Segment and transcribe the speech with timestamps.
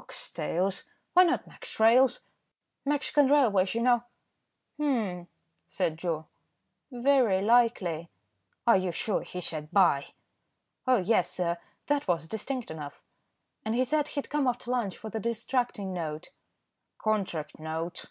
[0.00, 0.82] "Ox tails.
[1.12, 1.78] Why not Mex.
[1.78, 2.18] Rails.?
[2.84, 4.02] Mexican Railways, you know."
[4.78, 5.28] "Humph,"
[5.68, 6.26] said Joe,
[6.90, 8.10] "very likely."
[8.66, 10.06] "Are you sure he said 'buy?'"
[10.88, 10.96] "Oh!
[10.96, 13.00] yes, sir, that was distinct enough,
[13.64, 16.30] and he said he'd come after lunch for the distracting note."
[16.98, 18.06] "Contract note."